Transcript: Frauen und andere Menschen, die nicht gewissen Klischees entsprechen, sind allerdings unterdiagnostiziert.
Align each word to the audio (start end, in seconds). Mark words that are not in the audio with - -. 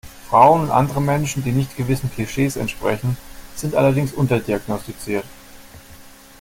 Frauen 0.29 0.61
und 0.61 0.71
andere 0.71 0.99
Menschen, 0.99 1.43
die 1.43 1.51
nicht 1.51 1.77
gewissen 1.77 2.09
Klischees 2.11 2.55
entsprechen, 2.55 3.17
sind 3.55 3.75
allerdings 3.75 4.13
unterdiagnostiziert. 4.13 5.25